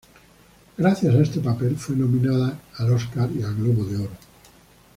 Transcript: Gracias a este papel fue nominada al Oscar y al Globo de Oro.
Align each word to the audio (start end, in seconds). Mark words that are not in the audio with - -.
Gracias 0.77 1.13
a 1.13 1.19
este 1.21 1.41
papel 1.41 1.75
fue 1.77 1.95
nominada 1.95 2.59
al 2.77 2.91
Oscar 2.91 3.29
y 3.37 3.43
al 3.43 3.53
Globo 3.55 3.85
de 3.85 3.97
Oro. 3.97 4.17